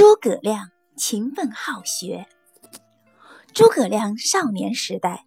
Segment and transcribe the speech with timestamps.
[0.00, 2.26] 诸葛亮勤奋好学。
[3.52, 5.26] 诸葛亮少年时代，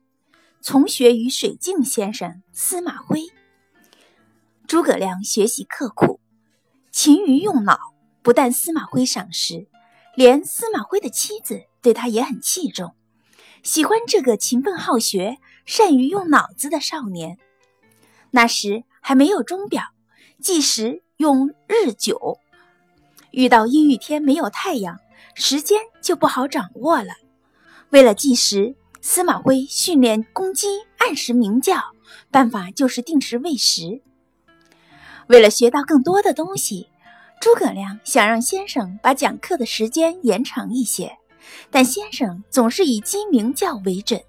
[0.62, 3.22] 从学于水镜先生司马徽。
[4.66, 6.20] 诸葛亮学习刻苦，
[6.92, 7.78] 勤于用脑，
[8.24, 9.68] 不但司马徽赏识，
[10.16, 12.96] 连司马徽的妻子对他也很器重，
[13.62, 15.38] 喜欢这个勤奋好学、
[15.68, 17.38] 善于用脑子的少年。
[18.32, 19.84] 那时还没有钟表，
[20.42, 22.40] 计时用日晷。
[23.34, 25.00] 遇到阴雨天没有太阳，
[25.34, 27.16] 时间就不好掌握了。
[27.90, 30.68] 为了计时，司马徽训练公鸡
[31.00, 31.82] 按时鸣叫，
[32.30, 34.04] 办法就是定时喂食。
[35.28, 36.90] 为了学到更多的东西，
[37.42, 41.18] 诸葛亮想让先生把讲课的时间延长一些，
[41.72, 44.22] 但先生总是以鸡鸣叫为准。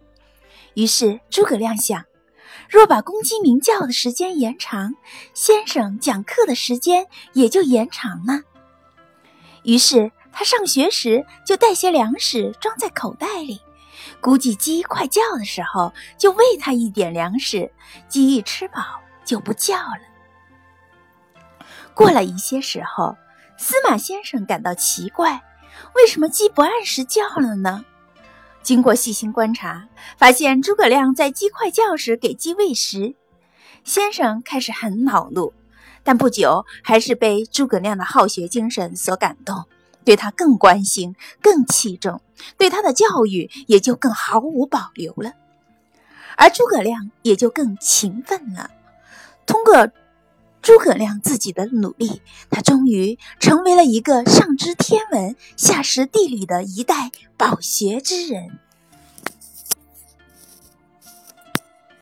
[0.73, 2.03] 于是诸葛亮想，
[2.71, 4.95] 若把公鸡鸣叫的时间延长，
[5.35, 8.41] 先生讲课的时间也就延长了。
[9.65, 13.61] 于是他上学时就带些粮食装在口袋里，
[14.21, 17.71] 估计鸡快叫的时候就喂它一点粮食，
[18.09, 20.01] 鸡一吃饱就不叫了。
[21.95, 23.17] 过了一些时候，
[23.57, 25.43] 司马先生感到奇怪，
[25.95, 27.85] 为什么鸡不按时叫了呢？
[28.63, 33.15] 经过细心观察，发现诸葛亮在鸡快叫时给鸡喂食，
[33.85, 35.53] 先生开始很恼怒。
[36.05, 39.65] 但不久，还是被诸葛亮的好学精神所感动，
[40.05, 42.21] 对他更关心、更器重，
[42.57, 45.33] 对他的教育也就更毫无保留了。
[46.37, 48.71] 而诸葛亮也就更勤奋了。
[49.47, 49.89] 通过
[50.61, 58.59] 诸葛亮自己的努力，他终于成为了一个上知天文、下识地理的一代饱学之人。